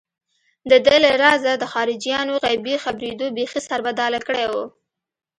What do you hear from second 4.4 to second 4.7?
و.